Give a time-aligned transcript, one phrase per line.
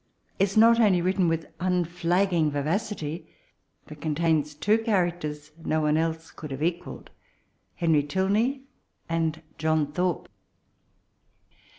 [0.39, 3.29] is not only written with unflagging vivacity,
[3.85, 7.11] but contains two characters no one else could have equalled—
[7.75, 8.01] Henry.
[8.01, 8.63] Tilney
[9.07, 10.27] and John Thorpe.